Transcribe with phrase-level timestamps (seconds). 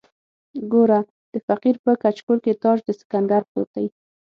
[0.71, 0.99] ګوره
[1.33, 3.87] د فقیر په کچکول کې تاج د سکندر پروت دی.